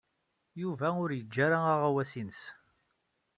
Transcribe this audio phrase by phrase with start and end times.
[0.61, 2.41] Yuba ur yeǧǧi ara aɣawas-nnes.